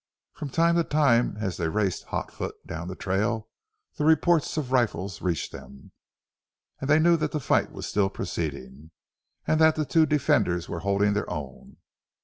[0.33, 3.47] From time to time as they raced hot foot down the trail
[3.97, 5.91] the reports of rifles reached them,
[6.79, 8.89] and they knew that the fight was still proceeding,
[9.45, 11.77] and that the two defenders were holding their own.